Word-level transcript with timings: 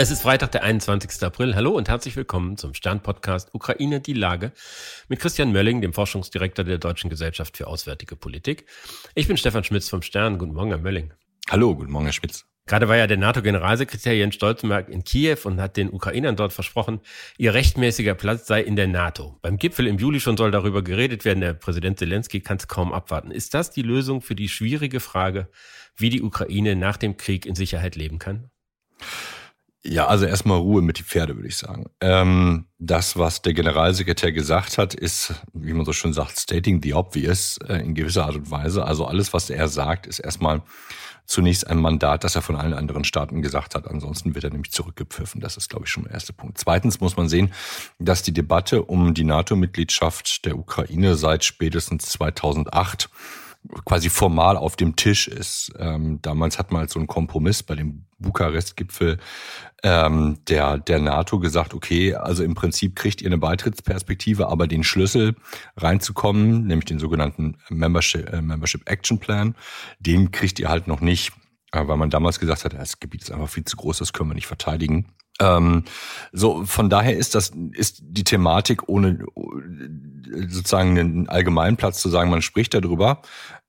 Es 0.00 0.10
ist 0.10 0.22
Freitag, 0.22 0.50
der 0.52 0.62
21. 0.62 1.22
April. 1.24 1.54
Hallo 1.54 1.72
und 1.72 1.90
herzlich 1.90 2.16
willkommen 2.16 2.56
zum 2.56 2.72
Stern-Podcast 2.72 3.50
Ukraine 3.52 4.00
die 4.00 4.14
Lage 4.14 4.52
mit 5.08 5.20
Christian 5.20 5.52
Mölling, 5.52 5.82
dem 5.82 5.92
Forschungsdirektor 5.92 6.64
der 6.64 6.78
Deutschen 6.78 7.10
Gesellschaft 7.10 7.58
für 7.58 7.66
Auswärtige 7.66 8.16
Politik. 8.16 8.64
Ich 9.14 9.28
bin 9.28 9.36
Stefan 9.36 9.62
Schmitz 9.62 9.90
vom 9.90 10.00
Stern. 10.00 10.38
Guten 10.38 10.54
Morgen, 10.54 10.70
Herr 10.70 10.78
Mölling. 10.78 11.12
Hallo, 11.50 11.76
guten 11.76 11.92
Morgen, 11.92 12.06
Herr 12.06 12.14
Schmitz. 12.14 12.46
Gerade 12.64 12.88
war 12.88 12.96
ja 12.96 13.06
der 13.06 13.18
NATO-Generalsekretär 13.18 14.16
Jens 14.16 14.36
Stoltenberg 14.36 14.88
in 14.88 15.04
Kiew 15.04 15.36
und 15.44 15.60
hat 15.60 15.76
den 15.76 15.90
Ukrainern 15.90 16.34
dort 16.34 16.54
versprochen, 16.54 17.00
ihr 17.36 17.52
rechtmäßiger 17.52 18.14
Platz 18.14 18.46
sei 18.46 18.62
in 18.62 18.76
der 18.76 18.86
NATO. 18.86 19.36
Beim 19.42 19.58
Gipfel 19.58 19.86
im 19.86 19.98
Juli 19.98 20.20
schon 20.20 20.38
soll 20.38 20.50
darüber 20.50 20.80
geredet 20.80 21.26
werden. 21.26 21.42
Der 21.42 21.52
Präsident 21.52 21.98
Zelensky 21.98 22.40
kann 22.40 22.56
es 22.56 22.68
kaum 22.68 22.94
abwarten. 22.94 23.30
Ist 23.30 23.52
das 23.52 23.70
die 23.70 23.82
Lösung 23.82 24.22
für 24.22 24.34
die 24.34 24.48
schwierige 24.48 24.98
Frage, 24.98 25.50
wie 25.94 26.08
die 26.08 26.22
Ukraine 26.22 26.74
nach 26.74 26.96
dem 26.96 27.18
Krieg 27.18 27.44
in 27.44 27.54
Sicherheit 27.54 27.96
leben 27.96 28.18
kann? 28.18 28.50
Ja, 29.82 30.08
also 30.08 30.26
erstmal 30.26 30.58
Ruhe 30.58 30.82
mit 30.82 30.98
die 30.98 31.02
Pferde, 31.02 31.36
würde 31.36 31.48
ich 31.48 31.56
sagen. 31.56 31.86
Ähm, 32.02 32.66
das, 32.78 33.16
was 33.16 33.40
der 33.40 33.54
Generalsekretär 33.54 34.30
gesagt 34.30 34.76
hat, 34.76 34.92
ist, 34.92 35.34
wie 35.54 35.72
man 35.72 35.86
so 35.86 35.94
schön 35.94 36.12
sagt, 36.12 36.38
stating 36.38 36.82
the 36.82 36.92
obvious 36.92 37.58
äh, 37.66 37.76
in 37.76 37.94
gewisser 37.94 38.26
Art 38.26 38.36
und 38.36 38.50
Weise. 38.50 38.84
Also 38.84 39.06
alles, 39.06 39.32
was 39.32 39.48
er 39.48 39.68
sagt, 39.68 40.06
ist 40.06 40.18
erstmal 40.18 40.62
zunächst 41.24 41.66
ein 41.66 41.78
Mandat, 41.78 42.24
das 42.24 42.34
er 42.34 42.42
von 42.42 42.56
allen 42.56 42.74
anderen 42.74 43.04
Staaten 43.04 43.40
gesagt 43.40 43.74
hat. 43.74 43.88
Ansonsten 43.88 44.34
wird 44.34 44.44
er 44.44 44.50
nämlich 44.50 44.72
zurückgepfiffen. 44.72 45.40
Das 45.40 45.56
ist, 45.56 45.70
glaube 45.70 45.86
ich, 45.86 45.90
schon 45.90 46.04
der 46.04 46.12
erste 46.12 46.34
Punkt. 46.34 46.58
Zweitens 46.58 47.00
muss 47.00 47.16
man 47.16 47.30
sehen, 47.30 47.50
dass 47.98 48.22
die 48.22 48.34
Debatte 48.34 48.82
um 48.82 49.14
die 49.14 49.24
NATO-Mitgliedschaft 49.24 50.44
der 50.44 50.58
Ukraine 50.58 51.14
seit 51.14 51.44
spätestens 51.44 52.06
2008 52.06 53.08
quasi 53.84 54.08
formal 54.08 54.56
auf 54.56 54.76
dem 54.76 54.96
Tisch 54.96 55.28
ist. 55.28 55.72
Ähm, 55.78 56.20
damals 56.22 56.58
hat 56.58 56.72
man 56.72 56.80
halt 56.80 56.90
so 56.90 56.98
einen 56.98 57.06
Kompromiss 57.06 57.62
bei 57.62 57.74
dem 57.74 58.06
Bukarest-Gipfel 58.18 59.18
ähm, 59.82 60.38
der, 60.48 60.78
der 60.78 60.98
NATO 60.98 61.38
gesagt, 61.38 61.74
okay, 61.74 62.14
also 62.14 62.42
im 62.42 62.54
Prinzip 62.54 62.96
kriegt 62.96 63.22
ihr 63.22 63.28
eine 63.28 63.38
Beitrittsperspektive, 63.38 64.48
aber 64.48 64.66
den 64.66 64.84
Schlüssel 64.84 65.36
reinzukommen, 65.76 66.66
nämlich 66.66 66.86
den 66.86 66.98
sogenannten 66.98 67.58
Membership, 67.68 68.30
äh, 68.32 68.42
Membership 68.42 68.88
Action 68.88 69.18
Plan, 69.18 69.54
den 69.98 70.30
kriegt 70.30 70.58
ihr 70.58 70.68
halt 70.68 70.86
noch 70.86 71.00
nicht, 71.00 71.32
äh, 71.72 71.86
weil 71.86 71.96
man 71.96 72.10
damals 72.10 72.40
gesagt 72.40 72.64
hat, 72.64 72.74
das 72.74 73.00
Gebiet 73.00 73.22
ist 73.22 73.30
einfach 73.30 73.48
viel 73.48 73.64
zu 73.64 73.76
groß, 73.76 73.98
das 73.98 74.12
können 74.12 74.30
wir 74.30 74.34
nicht 74.34 74.46
verteidigen. 74.46 75.12
Ähm, 75.40 75.84
so, 76.32 76.64
von 76.64 76.90
daher 76.90 77.16
ist 77.16 77.34
das, 77.34 77.52
ist 77.72 78.02
die 78.02 78.24
Thematik 78.24 78.88
ohne 78.88 79.24
sozusagen 80.48 80.98
einen 80.98 81.28
allgemeinen 81.28 81.76
Platz 81.76 82.00
zu 82.00 82.08
sagen, 82.08 82.30
man 82.30 82.42
spricht 82.42 82.74
darüber. 82.74 83.22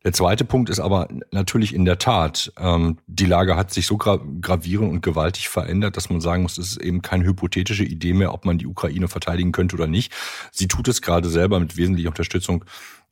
Der 0.04 0.14
zweite 0.14 0.46
Punkt 0.46 0.70
ist 0.72 0.80
aber 0.80 1.08
natürlich 1.32 1.76
in 1.76 1.86
der 1.86 2.00
Tat, 2.00 2.52
ähm, 2.58 2.98
die 3.06 3.26
Lage 3.26 3.56
hat 3.56 3.72
sich 3.72 3.86
so 3.86 3.98
gra 3.98 4.20
gravierend 4.42 4.92
und 4.92 5.04
gewaltig 5.04 5.48
verändert, 5.48 5.96
dass 5.96 6.10
man 6.10 6.22
sagen 6.22 6.42
muss, 6.42 6.58
es 6.58 6.72
ist 6.72 6.82
eben 6.82 7.04
keine 7.04 7.26
hypothetische 7.26 7.84
Idee 7.84 8.14
mehr, 8.14 8.34
ob 8.34 8.46
man 8.46 8.58
die 8.58 8.66
Ukraine 8.66 9.08
verteidigen 9.08 9.52
könnte 9.52 9.76
oder 9.76 9.88
nicht. 9.88 10.12
Sie 10.52 10.68
tut 10.68 10.88
es 10.88 11.04
gerade 11.04 11.30
selber 11.30 11.60
mit 11.60 11.78
wesentlicher 11.78 12.10
Unterstützung 12.10 12.66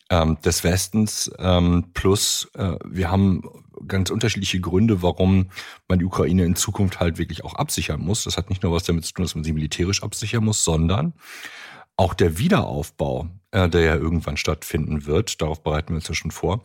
ähm, 0.09 0.39
des 0.43 0.63
Westens. 0.63 1.31
Ähm, 1.37 1.85
plus 1.93 2.49
äh, 2.55 2.75
wir 2.85 3.11
haben 3.11 3.43
ganz 3.87 4.09
unterschiedliche 4.09 4.59
Gründe, 4.59 5.01
warum 5.01 5.49
man 5.87 5.99
die 5.99 6.05
Ukraine 6.05 6.45
in 6.45 6.55
Zukunft 6.55 6.99
halt 6.99 7.17
wirklich 7.17 7.43
auch 7.43 7.55
absichern 7.55 8.01
muss. 8.01 8.23
Das 8.23 8.37
hat 8.37 8.49
nicht 8.49 8.63
nur 8.63 8.71
was 8.71 8.83
damit 8.83 9.05
zu 9.05 9.13
tun, 9.13 9.25
dass 9.25 9.35
man 9.35 9.43
sie 9.43 9.53
militärisch 9.53 10.03
absichern 10.03 10.43
muss, 10.43 10.63
sondern 10.63 11.13
auch 11.95 12.13
der 12.13 12.37
Wiederaufbau, 12.37 13.27
äh, 13.51 13.67
der 13.69 13.81
ja 13.81 13.95
irgendwann 13.95 14.37
stattfinden 14.37 15.05
wird, 15.05 15.41
darauf 15.41 15.63
bereiten 15.63 15.89
wir 15.89 15.95
uns 15.97 16.07
ja 16.07 16.13
schon 16.13 16.31
vor, 16.31 16.63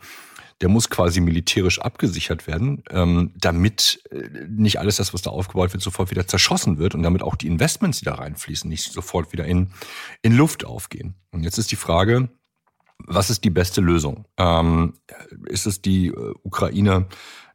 der 0.60 0.68
muss 0.68 0.88
quasi 0.88 1.20
militärisch 1.20 1.80
abgesichert 1.80 2.46
werden, 2.46 2.84
ähm, 2.90 3.32
damit 3.36 4.02
äh, 4.10 4.28
nicht 4.48 4.78
alles 4.78 4.96
das, 4.96 5.12
was 5.12 5.22
da 5.22 5.30
aufgebaut 5.30 5.72
wird, 5.72 5.82
sofort 5.82 6.10
wieder 6.10 6.26
zerschossen 6.26 6.78
wird 6.78 6.94
und 6.94 7.02
damit 7.02 7.22
auch 7.22 7.34
die 7.34 7.48
Investments, 7.48 7.98
die 7.98 8.04
da 8.04 8.14
reinfließen, 8.14 8.70
nicht 8.70 8.92
sofort 8.92 9.32
wieder 9.32 9.44
in, 9.44 9.72
in 10.22 10.36
Luft 10.36 10.64
aufgehen. 10.64 11.14
Und 11.32 11.42
jetzt 11.42 11.58
ist 11.58 11.72
die 11.72 11.76
Frage, 11.76 12.28
was 13.06 13.30
ist 13.30 13.44
die 13.44 13.50
beste 13.50 13.80
Lösung? 13.80 14.26
Ähm, 14.38 14.94
ist 15.46 15.66
es 15.66 15.82
die 15.82 16.08
äh, 16.08 16.34
Ukraine 16.42 17.06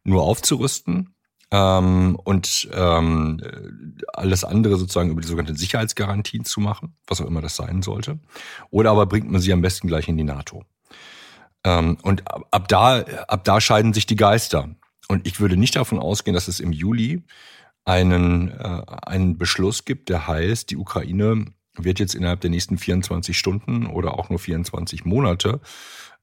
nur 0.04 0.24
aufzurüsten 0.24 1.16
ähm, 1.52 2.16
und 2.24 2.70
ähm, 2.74 3.42
alles 4.14 4.44
andere 4.44 4.78
sozusagen 4.78 5.12
über 5.12 5.22
die 5.22 5.28
sogenannten 5.28 5.58
Sicherheitsgarantien 5.58 6.46
zu 6.46 6.60
machen, 6.60 6.96
was 7.08 7.22
auch 7.22 7.28
immer 7.28 7.42
das 7.42 7.56
sein 7.56 7.82
sollte? 7.82 8.20
Oder 8.70 8.92
aber 8.92 9.06
bringt 9.06 9.32
man 9.32 9.42
sie 9.42 9.54
am 9.54 9.62
besten 9.62 9.88
gleich 9.88 10.08
in 10.08 10.18
die 10.18 10.24
NATO? 10.24 10.64
Ähm, 11.64 11.98
und 12.04 12.32
ab, 12.32 12.48
ab, 12.52 12.68
da, 12.68 13.00
ab 13.28 13.44
da 13.44 13.60
scheiden 13.62 13.94
sich 13.94 14.06
die 14.06 14.16
Geister. 14.16 14.70
Und 15.08 15.28
ich 15.28 15.40
würde 15.40 15.58
nicht 15.58 15.76
davon 15.76 16.00
ausgehen, 16.00 16.36
dass 16.36 16.48
es 16.48 16.60
im 16.60 16.72
Juli 16.72 17.24
einen, 17.84 18.50
äh, 18.52 18.82
einen 19.04 19.38
Beschluss 19.38 19.86
gibt, 19.86 20.10
der 20.10 20.28
heißt, 20.28 20.70
die 20.70 20.78
Ukraine 20.78 21.46
wird 21.84 22.00
jetzt 22.00 22.16
innerhalb 22.16 22.42
der 22.42 22.50
nächsten 22.50 22.78
24 22.78 23.38
Stunden 23.38 23.88
oder 23.88 24.18
auch 24.18 24.30
nur 24.30 24.40
24 24.40 25.06
Monate 25.06 25.60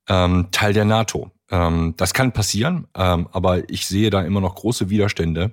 ähm, 0.09 0.49
Teil 0.50 0.72
der 0.72 0.84
NATO. 0.84 1.31
Ähm, 1.50 1.94
das 1.97 2.15
kann 2.15 2.33
passieren, 2.33 2.87
ähm, 2.97 3.28
aber 3.33 3.69
ich 3.71 3.87
sehe 3.87 4.11
da 4.11 4.22
immer 4.22 4.41
noch 4.41 4.55
große 4.55 4.91
Widerstände 4.91 5.53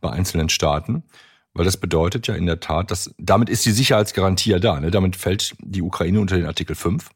bei 0.00 0.10
einzelnen 0.10 0.48
Staaten, 0.48 1.04
weil 1.54 1.64
das 1.64 1.76
bedeutet 1.76 2.26
ja 2.26 2.34
in 2.34 2.46
der 2.46 2.60
Tat, 2.60 2.90
dass 2.90 3.14
damit 3.18 3.48
ist 3.48 3.64
die 3.66 3.72
Sicherheitsgarantie 3.72 4.50
ja 4.50 4.58
da. 4.58 4.80
Ne? 4.80 4.90
Damit 4.90 5.16
fällt 5.16 5.54
die 5.60 5.82
Ukraine 5.82 6.20
unter 6.20 6.36
den 6.36 6.46
Artikel 6.46 6.76
5. 6.76 7.10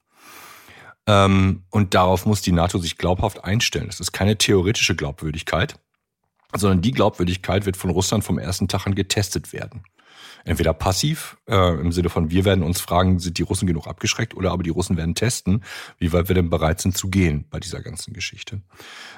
Ähm, 1.07 1.63
und 1.71 1.95
darauf 1.95 2.27
muss 2.27 2.43
die 2.43 2.53
NATO 2.53 2.79
sich 2.79 2.99
glaubhaft 2.99 3.45
einstellen. 3.45 3.87
Das 3.87 4.01
ist 4.01 4.13
keine 4.13 4.37
theoretische 4.37 4.97
Glaubwürdigkeit, 4.97 5.77
sondern 6.55 6.83
die 6.83 6.93
Glaubwürdigkeit 6.93 7.65
wird 7.65 7.77
von 7.77 7.91
Russland 7.91 8.25
vom 8.25 8.39
ersten 8.39 8.67
Tag 8.67 8.87
an 8.87 8.95
getestet 8.95 9.53
werden 9.53 9.85
entweder 10.45 10.73
passiv, 10.73 11.37
äh, 11.49 11.81
im 11.81 11.93
Sinne 11.93 12.09
von 12.09 12.31
wir 12.31 12.45
werden 12.45 12.63
uns 12.63 12.81
fragen, 12.81 13.19
sind 13.19 13.39
die 13.39 13.43
Russen 13.43 13.67
genug 13.67 13.87
abgeschreckt, 13.87 14.35
oder 14.35 14.53
aber 14.53 14.63
die 14.63 14.71
Russen 14.71 14.97
werden 14.97 15.15
testen, 15.15 15.65
wie 15.99 16.13
weit 16.13 16.29
wir 16.29 16.35
denn 16.35 16.51
bereit 16.51 16.81
sind 16.81 16.97
zu 16.97 17.09
gehen 17.09 17.45
bei 17.51 17.61
dieser 17.61 17.81
ganzen 17.81 18.13
Geschichte. 18.13 18.63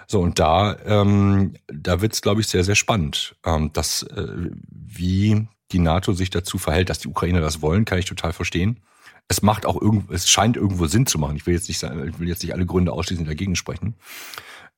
So, 0.07 0.21
und 0.21 0.39
da, 0.39 0.77
ähm, 0.85 1.55
da 1.67 2.01
wird 2.01 2.15
es, 2.15 2.23
glaube 2.23 2.41
ich, 2.41 2.49
sehr, 2.49 2.65
sehr 2.65 2.75
spannend. 2.75 3.37
Ähm, 3.45 3.73
dass, 3.73 4.03
äh, 4.03 4.51
wie 4.71 5.49
die 5.73 5.79
NATO 5.79 6.13
sich 6.13 6.31
dazu 6.31 6.59
verhält, 6.59 6.91
dass 6.91 6.99
die 6.99 7.09
Ukrainer 7.09 7.41
das 7.41 7.61
wollen, 7.61 7.85
kann 7.85 7.99
ich 7.99 8.07
total 8.07 8.33
verstehen. 8.33 8.81
Es 9.29 9.43
macht 9.43 9.67
auch 9.67 9.81
irgendwo, 9.81 10.13
es 10.13 10.29
scheint 10.29 10.57
irgendwo 10.57 10.87
Sinn 10.87 11.07
zu 11.07 11.19
machen. 11.19 11.37
Ich 11.37 11.47
will 11.47 11.55
jetzt 11.55 11.69
nicht, 11.69 11.83
ich 11.83 12.19
will 12.19 12.29
jetzt 12.29 12.43
nicht 12.43 12.55
alle 12.55 12.65
Gründe 12.65 12.93
ausschließlich 12.93 13.29
dagegen 13.29 13.57
sprechen, 13.57 13.95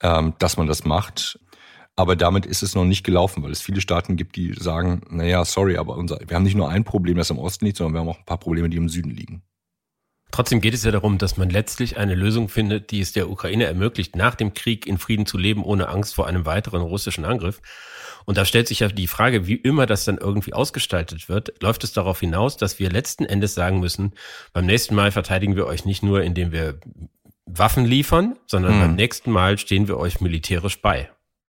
ähm, 0.02 0.34
dass 0.38 0.56
man 0.56 0.66
das 0.66 0.84
macht. 0.84 1.38
Aber 2.00 2.16
damit 2.16 2.46
ist 2.46 2.62
es 2.62 2.74
noch 2.74 2.86
nicht 2.86 3.04
gelaufen, 3.04 3.42
weil 3.42 3.50
es 3.50 3.60
viele 3.60 3.82
Staaten 3.82 4.16
gibt, 4.16 4.34
die 4.34 4.54
sagen, 4.54 5.02
naja, 5.10 5.44
sorry, 5.44 5.76
aber 5.76 5.98
unser, 5.98 6.18
wir 6.26 6.34
haben 6.34 6.44
nicht 6.44 6.56
nur 6.56 6.70
ein 6.70 6.82
Problem, 6.82 7.18
das 7.18 7.28
im 7.28 7.38
Osten 7.38 7.66
liegt, 7.66 7.76
sondern 7.76 7.92
wir 7.92 8.00
haben 8.00 8.08
auch 8.08 8.20
ein 8.20 8.24
paar 8.24 8.38
Probleme, 8.38 8.70
die 8.70 8.78
im 8.78 8.88
Süden 8.88 9.10
liegen. 9.10 9.42
Trotzdem 10.30 10.62
geht 10.62 10.72
es 10.72 10.82
ja 10.82 10.92
darum, 10.92 11.18
dass 11.18 11.36
man 11.36 11.50
letztlich 11.50 11.98
eine 11.98 12.14
Lösung 12.14 12.48
findet, 12.48 12.90
die 12.90 13.00
es 13.00 13.12
der 13.12 13.28
Ukraine 13.28 13.64
ermöglicht, 13.64 14.16
nach 14.16 14.34
dem 14.34 14.54
Krieg 14.54 14.86
in 14.86 14.96
Frieden 14.96 15.26
zu 15.26 15.36
leben, 15.36 15.62
ohne 15.62 15.90
Angst 15.90 16.14
vor 16.14 16.26
einem 16.26 16.46
weiteren 16.46 16.80
russischen 16.80 17.26
Angriff. 17.26 17.60
Und 18.24 18.38
da 18.38 18.46
stellt 18.46 18.66
sich 18.66 18.80
ja 18.80 18.88
die 18.88 19.06
Frage, 19.06 19.46
wie 19.46 19.56
immer 19.56 19.84
das 19.84 20.06
dann 20.06 20.16
irgendwie 20.16 20.54
ausgestaltet 20.54 21.28
wird, 21.28 21.62
läuft 21.62 21.84
es 21.84 21.92
darauf 21.92 22.18
hinaus, 22.20 22.56
dass 22.56 22.78
wir 22.78 22.88
letzten 22.88 23.26
Endes 23.26 23.54
sagen 23.54 23.78
müssen, 23.78 24.14
beim 24.54 24.64
nächsten 24.64 24.94
Mal 24.94 25.12
verteidigen 25.12 25.54
wir 25.54 25.66
euch 25.66 25.84
nicht 25.84 26.02
nur, 26.02 26.22
indem 26.22 26.50
wir 26.50 26.80
Waffen 27.44 27.84
liefern, 27.84 28.38
sondern 28.46 28.72
hm. 28.72 28.80
beim 28.80 28.94
nächsten 28.94 29.30
Mal 29.30 29.58
stehen 29.58 29.86
wir 29.86 29.98
euch 29.98 30.22
militärisch 30.22 30.80
bei. 30.80 31.10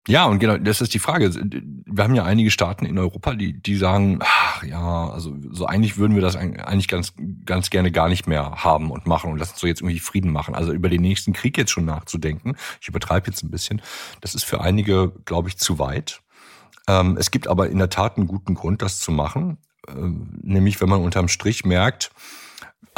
Ja, 0.08 0.24
und 0.24 0.38
genau, 0.38 0.56
das 0.56 0.80
ist 0.80 0.94
die 0.94 0.98
Frage. 0.98 1.30
Wir 1.34 2.02
haben 2.02 2.14
ja 2.14 2.24
einige 2.24 2.50
Staaten 2.50 2.86
in 2.86 2.98
Europa, 2.98 3.34
die, 3.34 3.60
die 3.60 3.76
sagen, 3.76 4.20
ach 4.22 4.62
ja, 4.62 5.10
also 5.10 5.36
so 5.50 5.66
eigentlich 5.66 5.98
würden 5.98 6.14
wir 6.14 6.22
das 6.22 6.34
eigentlich 6.34 6.88
ganz, 6.88 7.12
ganz 7.44 7.68
gerne 7.68 7.92
gar 7.92 8.08
nicht 8.08 8.26
mehr 8.26 8.64
haben 8.64 8.90
und 8.90 9.06
machen 9.06 9.30
und 9.30 9.38
lassen 9.38 9.54
so 9.56 9.66
jetzt 9.66 9.82
irgendwie 9.82 9.98
Frieden 9.98 10.32
machen. 10.32 10.54
Also 10.54 10.72
über 10.72 10.88
den 10.88 11.02
nächsten 11.02 11.34
Krieg 11.34 11.58
jetzt 11.58 11.72
schon 11.72 11.84
nachzudenken, 11.84 12.56
ich 12.80 12.88
übertreibe 12.88 13.26
jetzt 13.26 13.42
ein 13.44 13.50
bisschen, 13.50 13.82
das 14.22 14.34
ist 14.34 14.44
für 14.44 14.62
einige, 14.62 15.12
glaube 15.26 15.50
ich, 15.50 15.58
zu 15.58 15.78
weit. 15.78 16.22
Ähm, 16.88 17.18
es 17.18 17.30
gibt 17.30 17.46
aber 17.46 17.68
in 17.68 17.76
der 17.76 17.90
Tat 17.90 18.16
einen 18.16 18.28
guten 18.28 18.54
Grund, 18.54 18.80
das 18.80 19.00
zu 19.00 19.12
machen. 19.12 19.58
Ähm, 19.88 20.40
nämlich, 20.42 20.80
wenn 20.80 20.88
man 20.88 21.02
unterm 21.02 21.28
Strich 21.28 21.66
merkt, 21.66 22.12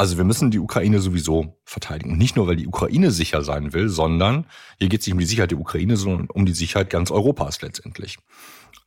also 0.01 0.17
wir 0.17 0.23
müssen 0.23 0.49
die 0.49 0.57
Ukraine 0.57 0.99
sowieso 0.99 1.59
verteidigen. 1.63 2.13
Und 2.13 2.17
nicht 2.17 2.35
nur, 2.35 2.47
weil 2.47 2.55
die 2.55 2.65
Ukraine 2.65 3.11
sicher 3.11 3.43
sein 3.43 3.71
will, 3.71 3.87
sondern 3.87 4.47
hier 4.79 4.89
geht 4.89 5.01
es 5.01 5.05
nicht 5.05 5.13
um 5.13 5.19
die 5.19 5.27
Sicherheit 5.27 5.51
der 5.51 5.59
Ukraine, 5.59 5.95
sondern 5.95 6.27
um 6.27 6.47
die 6.47 6.53
Sicherheit 6.53 6.89
ganz 6.89 7.11
Europas 7.11 7.61
letztendlich. 7.61 8.17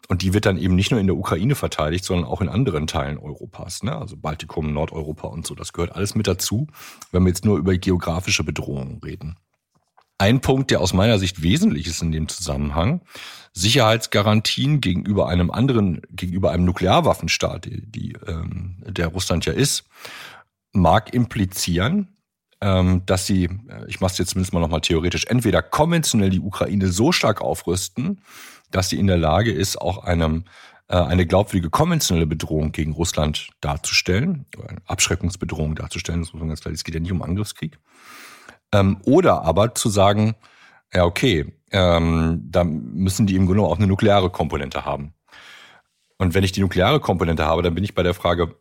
Und 0.09 0.23
die 0.23 0.35
wird 0.35 0.45
dann 0.45 0.59
eben 0.59 0.75
nicht 0.75 0.91
nur 0.91 0.99
in 0.99 1.07
der 1.07 1.15
Ukraine 1.15 1.55
verteidigt, 1.55 2.05
sondern 2.05 2.27
auch 2.27 2.41
in 2.41 2.49
anderen 2.49 2.89
Teilen 2.89 3.19
Europas, 3.19 3.85
ne? 3.85 3.97
also 3.97 4.17
Baltikum, 4.17 4.73
Nordeuropa 4.73 5.29
und 5.29 5.47
so. 5.47 5.55
Das 5.55 5.73
gehört 5.73 5.95
alles 5.95 6.17
mit 6.17 6.27
dazu, 6.27 6.67
wenn 7.13 7.23
wir 7.23 7.29
jetzt 7.29 7.45
nur 7.45 7.59
über 7.59 7.79
geografische 7.79 8.43
Bedrohungen 8.43 8.99
reden. 9.05 9.37
Ein 10.19 10.41
Punkt, 10.41 10.73
der 10.73 10.81
aus 10.81 10.95
meiner 10.95 11.21
Sicht 11.21 11.43
wesentlich 11.43 11.87
ist 11.87 12.03
in 12.03 12.11
dem 12.11 12.29
Zusammenhang, 12.29 13.03
Sicherheitsgarantien 13.53 14.81
gegenüber 14.81 15.29
einem 15.29 15.53
anderen, 15.53 16.03
gegenüber 16.11 16.51
einem 16.51 16.65
Nuklearwaffenstaat, 16.65 17.67
die, 17.67 17.87
die 17.87 18.17
ähm, 18.27 18.83
der 18.85 19.09
Russland 19.09 19.47
ja 19.47 19.53
ist, 19.53 19.85
mag 20.75 21.15
implizieren, 21.15 22.17
ähm, 22.61 23.03
dass 23.06 23.26
sie, 23.26 23.44
äh, 23.44 23.87
ich 23.88 24.00
mache 24.00 24.12
es 24.12 24.19
jetzt 24.19 24.31
zumindest 24.31 24.53
mal 24.53 24.61
nochmal 24.61 24.81
theoretisch, 24.81 25.26
entweder 25.26 25.62
konventionell 25.62 26.31
die 26.31 26.41
Ukraine 26.41 26.88
so 26.88 27.12
stark 27.12 27.41
aufrüsten, 27.41 28.21
dass 28.71 28.88
sie 28.88 28.99
in 28.99 29.06
der 29.06 29.19
Lage 29.19 29.53
ist, 29.53 29.81
auch 29.81 30.05
einem 30.05 30.44
äh, 30.88 30.97
eine 30.97 31.26
glaubwürdige 31.26 31.71
konventionelle 31.71 32.26
Bedrohung 32.26 32.73
gegen 32.73 32.93
Russland 32.93 33.49
darzustellen, 33.61 34.47
oder 34.56 34.71
eine 34.71 34.82
Abschreckungsbedrohung 34.87 35.75
darzustellen, 35.75 36.21
das 36.21 36.32
muss 36.32 36.41
man 36.41 36.49
ganz 36.49 36.61
klar, 36.61 36.75
es 36.75 36.85
geht 36.85 36.94
ja 36.94 37.00
nicht 37.00 37.12
um 37.12 37.23
Angriffskrieg. 37.23 37.79
Ähm, 38.73 38.99
oder 39.05 39.43
aber 39.43 39.75
zu 39.75 39.88
sagen, 39.88 40.35
ja, 40.93 41.05
okay, 41.05 41.53
ähm, 41.70 42.41
da 42.50 42.65
müssen 42.65 43.27
die 43.27 43.37
im 43.37 43.47
Grunde 43.47 43.62
auch 43.62 43.79
eine 43.79 43.87
nukleare 43.87 44.31
Komponente 44.31 44.85
haben. 44.85 45.15
Und 46.19 46.35
wenn 46.35 46.44
ich 46.44 46.53
die 46.53 46.61
nukleare 46.61 47.00
Komponente 47.00 47.44
habe, 47.44 47.62
dann 47.62 47.75
bin 47.75 47.85
ich 47.85 47.94
bei 47.94 48.03
der 48.03 48.15
Frage, 48.15 48.56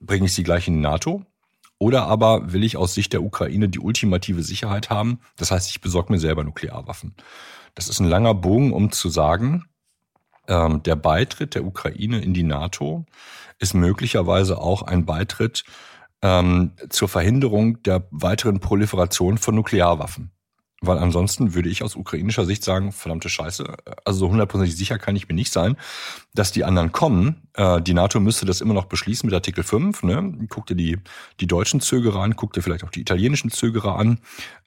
bringe 0.00 0.26
ich 0.26 0.32
sie 0.32 0.42
gleich 0.42 0.68
in 0.68 0.74
die 0.74 0.80
NATO? 0.80 1.24
Oder 1.78 2.06
aber 2.06 2.52
will 2.52 2.64
ich 2.64 2.76
aus 2.76 2.94
Sicht 2.94 3.12
der 3.12 3.22
Ukraine 3.22 3.68
die 3.68 3.80
ultimative 3.80 4.42
Sicherheit 4.42 4.90
haben? 4.90 5.20
Das 5.36 5.50
heißt, 5.50 5.68
ich 5.70 5.80
besorge 5.80 6.12
mir 6.12 6.18
selber 6.18 6.44
Nuklearwaffen. 6.44 7.14
Das 7.74 7.88
ist 7.88 8.00
ein 8.00 8.08
langer 8.08 8.34
Bogen, 8.34 8.72
um 8.72 8.92
zu 8.92 9.08
sagen, 9.08 9.64
ähm, 10.46 10.82
der 10.82 10.96
Beitritt 10.96 11.54
der 11.54 11.64
Ukraine 11.64 12.20
in 12.20 12.34
die 12.34 12.42
NATO 12.42 13.04
ist 13.58 13.74
möglicherweise 13.74 14.58
auch 14.58 14.82
ein 14.82 15.04
Beitritt 15.04 15.64
ähm, 16.22 16.72
zur 16.90 17.08
Verhinderung 17.08 17.82
der 17.82 18.06
weiteren 18.10 18.60
Proliferation 18.60 19.38
von 19.38 19.54
Nuklearwaffen. 19.54 20.33
Weil 20.86 20.98
ansonsten 20.98 21.54
würde 21.54 21.68
ich 21.68 21.82
aus 21.82 21.96
ukrainischer 21.96 22.44
Sicht 22.44 22.64
sagen, 22.64 22.92
verdammte 22.92 23.28
Scheiße, 23.28 23.76
also 24.04 24.18
so 24.18 24.28
hundertprozentig 24.30 24.76
sicher 24.76 24.98
kann 24.98 25.16
ich 25.16 25.28
mir 25.28 25.34
nicht 25.34 25.52
sein, 25.52 25.76
dass 26.34 26.52
die 26.52 26.64
anderen 26.64 26.92
kommen. 26.92 27.48
Äh, 27.54 27.80
die 27.80 27.94
NATO 27.94 28.20
müsste 28.20 28.46
das 28.46 28.60
immer 28.60 28.74
noch 28.74 28.86
beschließen 28.86 29.26
mit 29.26 29.34
Artikel 29.34 29.64
5. 29.64 30.02
Ne? 30.02 30.46
Guck 30.48 30.66
dir 30.66 30.76
die, 30.76 30.98
die 31.40 31.46
deutschen 31.46 31.80
Zögerer 31.80 32.20
an, 32.20 32.36
guck 32.36 32.52
dir 32.52 32.62
vielleicht 32.62 32.84
auch 32.84 32.90
die 32.90 33.00
italienischen 33.00 33.50
Zögerer 33.50 33.96
an, 33.96 34.18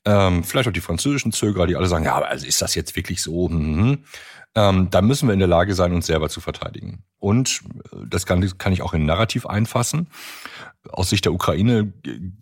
ähm, 0.06 0.44
vielleicht 0.44 0.70
auch 0.70 0.74
die 0.74 0.82
französischen 0.82 1.32
Zögerer, 1.32 1.68
die 1.68 1.76
alle 1.76 1.88
sagen, 1.88 2.06
ja, 2.06 2.16
aber 2.16 2.30
also 2.30 2.46
ist 2.46 2.62
das 2.62 2.76
jetzt 2.76 2.96
wirklich 2.96 3.22
so? 3.22 3.50
Mhm. 3.50 4.04
Ähm, 4.56 4.90
da 4.90 5.02
müssen 5.04 5.28
wir 5.28 5.34
in 5.34 5.40
der 5.40 5.48
Lage 5.48 5.76
sein, 5.76 5.94
uns 5.94 6.08
selber 6.08 6.30
zu 6.30 6.42
verteidigen. 6.42 7.04
Und 7.20 7.62
äh, 7.92 7.98
das 8.08 8.26
kann, 8.26 8.58
kann 8.58 8.74
ich 8.74 8.82
auch 8.82 8.94
in 8.94 9.06
Narrativ 9.06 9.46
einfassen. 9.46 10.08
Aus 10.90 11.10
Sicht 11.10 11.26
der 11.26 11.34
Ukraine 11.34 11.94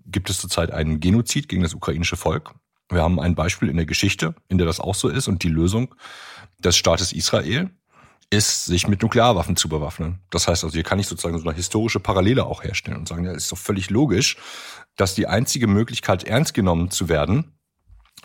gibt 0.05 0.29
es 0.29 0.39
zurzeit 0.39 0.71
einen 0.71 0.99
Genozid 0.99 1.49
gegen 1.49 1.63
das 1.63 1.73
ukrainische 1.73 2.15
Volk. 2.15 2.53
Wir 2.89 3.01
haben 3.01 3.19
ein 3.19 3.35
Beispiel 3.35 3.69
in 3.69 3.77
der 3.77 3.85
Geschichte, 3.85 4.35
in 4.47 4.57
der 4.57 4.67
das 4.67 4.79
auch 4.79 4.95
so 4.95 5.09
ist. 5.09 5.27
Und 5.27 5.43
die 5.43 5.49
Lösung 5.49 5.95
des 6.59 6.77
Staates 6.77 7.13
Israel 7.13 7.69
ist, 8.29 8.65
sich 8.65 8.87
mit 8.87 9.01
Nuklearwaffen 9.01 9.55
zu 9.55 9.69
bewaffnen. 9.69 10.19
Das 10.29 10.47
heißt 10.47 10.63
also, 10.63 10.73
hier 10.73 10.83
kann 10.83 10.99
ich 10.99 11.07
sozusagen 11.07 11.37
so 11.37 11.47
eine 11.47 11.55
historische 11.55 11.99
Parallele 11.99 12.45
auch 12.45 12.63
herstellen 12.63 12.97
und 12.97 13.07
sagen, 13.07 13.25
ja, 13.25 13.31
ist 13.31 13.51
doch 13.51 13.57
völlig 13.57 13.89
logisch, 13.89 14.37
dass 14.95 15.15
die 15.15 15.27
einzige 15.27 15.67
Möglichkeit, 15.67 16.23
ernst 16.23 16.53
genommen 16.53 16.89
zu 16.91 17.09
werden 17.09 17.53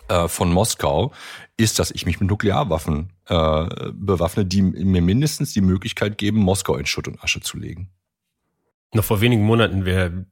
äh, 0.09 0.29
von 0.29 0.53
Moskau, 0.53 1.13
ist, 1.57 1.79
dass 1.79 1.91
ich 1.91 2.07
mich 2.07 2.21
mit 2.21 2.31
Nuklearwaffen 2.31 3.13
äh, 3.27 3.67
bewaffne, 3.93 4.47
die 4.47 4.63
mir 4.63 5.03
mindestens 5.03 5.53
die 5.53 5.61
Möglichkeit 5.61 6.17
geben, 6.19 6.39
Moskau 6.39 6.77
in 6.77 6.87
Schutt 6.87 7.09
und 7.09 7.23
Asche 7.23 7.41
zu 7.41 7.59
legen. 7.59 7.91
Noch 8.93 9.05
vor 9.05 9.21
wenigen 9.21 9.45
Monaten 9.45 9.85
wäre 9.85 10.27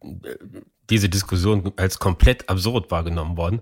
diese 0.90 1.08
Diskussion 1.08 1.72
als 1.76 1.98
komplett 1.98 2.48
absurd 2.48 2.90
wahrgenommen 2.90 3.36
worden. 3.36 3.60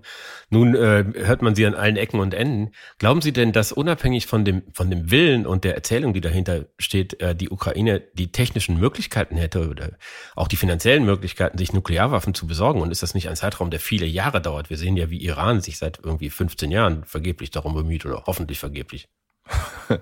Nun 0.49 0.75
äh, 0.75 1.03
hört 1.15 1.41
man 1.41 1.55
sie 1.55 1.65
an 1.65 1.75
allen 1.75 1.97
Ecken 1.97 2.19
und 2.19 2.33
Enden. 2.33 2.71
Glauben 2.99 3.21
Sie 3.21 3.33
denn, 3.33 3.51
dass 3.51 3.71
unabhängig 3.71 4.27
von 4.27 4.45
dem, 4.45 4.63
von 4.73 4.89
dem 4.89 5.11
Willen 5.11 5.45
und 5.45 5.63
der 5.63 5.75
Erzählung, 5.75 6.13
die 6.13 6.21
dahinter 6.21 6.65
steht, 6.79 7.19
äh, 7.21 7.35
die 7.35 7.49
Ukraine 7.49 8.01
die 8.13 8.31
technischen 8.31 8.79
Möglichkeiten 8.79 9.37
hätte 9.37 9.69
oder 9.69 9.91
auch 10.35 10.47
die 10.47 10.57
finanziellen 10.57 11.05
Möglichkeiten, 11.05 11.57
sich 11.57 11.73
Nuklearwaffen 11.73 12.33
zu 12.33 12.47
besorgen? 12.47 12.81
Und 12.81 12.91
ist 12.91 13.03
das 13.03 13.13
nicht 13.13 13.29
ein 13.29 13.35
Zeitraum, 13.35 13.71
der 13.71 13.79
viele 13.79 14.05
Jahre 14.05 14.41
dauert? 14.41 14.69
Wir 14.69 14.77
sehen 14.77 14.97
ja, 14.97 15.09
wie 15.09 15.21
Iran 15.23 15.61
sich 15.61 15.77
seit 15.77 15.99
irgendwie 16.03 16.29
15 16.29 16.71
Jahren 16.71 17.03
vergeblich 17.03 17.51
darum 17.51 17.73
bemüht 17.73 18.05
oder 18.05 18.23
hoffentlich 18.25 18.59
vergeblich. 18.59 19.07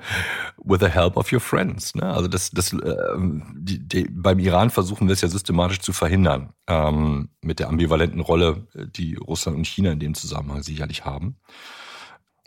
with 0.63 0.79
the 0.79 0.89
help 0.89 1.17
of 1.17 1.31
your 1.31 1.39
friends. 1.39 1.95
Ne? 1.95 2.03
Also 2.03 2.27
das, 2.27 2.51
das, 2.51 2.73
äh, 2.73 2.95
die, 3.55 3.79
die, 3.79 4.07
beim 4.09 4.39
Iran 4.39 4.69
versuchen 4.69 5.07
wir 5.07 5.13
es 5.13 5.21
ja 5.21 5.27
systematisch 5.27 5.79
zu 5.79 5.93
verhindern 5.93 6.53
ähm, 6.67 7.29
mit 7.41 7.59
der 7.59 7.69
ambivalenten 7.69 8.19
Rolle, 8.19 8.67
die 8.73 9.15
Russland 9.15 9.57
und 9.57 9.67
China 9.67 9.91
in 9.91 9.99
dem 9.99 10.13
Zusammenhang 10.13 10.63
sicherlich 10.63 11.05
haben. 11.05 11.37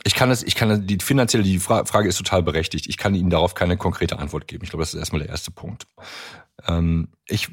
Ich 0.04 0.14
kann 0.14 0.30
es, 0.30 0.42
ich 0.42 0.54
kann 0.54 0.86
die 0.86 0.98
finanzielle 0.98 1.44
die 1.44 1.58
Frage 1.58 2.08
ist 2.08 2.18
total 2.18 2.42
berechtigt. 2.42 2.86
Ich 2.86 2.96
kann 2.96 3.14
Ihnen 3.14 3.30
darauf 3.30 3.54
keine 3.54 3.76
konkrete 3.76 4.18
Antwort 4.18 4.46
geben. 4.46 4.64
Ich 4.64 4.70
glaube, 4.70 4.82
das 4.82 4.94
ist 4.94 5.00
erstmal 5.00 5.20
der 5.20 5.28
erste 5.28 5.50
Punkt. 5.50 5.86
Ähm, 6.66 7.08
ich 7.26 7.48